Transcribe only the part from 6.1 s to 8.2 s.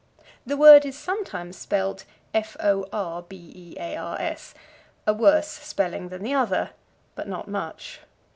the other, but not much.